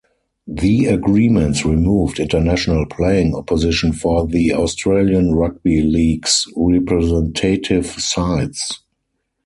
The 0.47 0.87
agreements 0.87 1.63
removed 1.63 2.19
international 2.19 2.87
playing 2.87 3.35
opposition 3.35 3.93
for 3.93 4.25
the 4.25 4.51
Australian 4.55 5.35
Rugby 5.35 5.81
League's 5.83 6.47
representative 6.57 7.85
sides. 7.85 8.79